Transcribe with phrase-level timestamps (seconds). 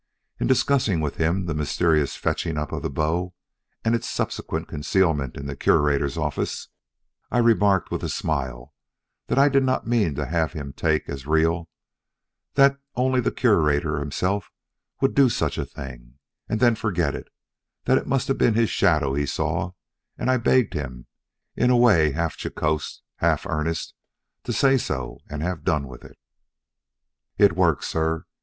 [0.39, 3.35] In discussing with him the mysterious fetching up of the bow
[3.85, 6.69] and its subsequent concealment in the Curator's office,
[7.29, 8.73] I remarked, with a smile
[9.29, 11.69] I did not mean to have him take as real,
[12.55, 14.49] that only the Curator himself
[15.01, 16.15] would do such a thing
[16.49, 17.27] and then forget it;
[17.85, 19.73] that it must have been his shadow he saw;
[20.17, 21.05] and I begged him,
[21.55, 23.93] in a way half jocose, half earnest,
[24.45, 26.17] to say so and have done with it.
[27.37, 28.25] "It worked, sir.